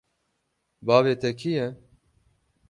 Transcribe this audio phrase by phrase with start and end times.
[0.87, 1.67] Bavê te kî ye?